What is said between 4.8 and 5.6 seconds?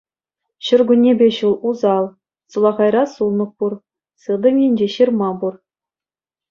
ҫырма пур.